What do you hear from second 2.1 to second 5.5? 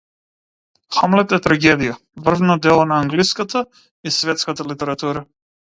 врвно дело на англиската и светската литература.